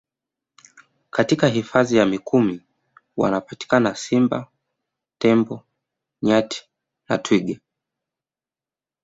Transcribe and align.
Katika 1.09 1.47
Hifadhi 1.47 1.95
ya 1.97 2.05
Mikumi 2.05 2.63
wanapatikana 3.17 3.95
Simba 3.95 4.47
Tembo 5.17 5.63
Nyati 6.21 6.69
na 7.09 7.17
Twiga 7.17 7.59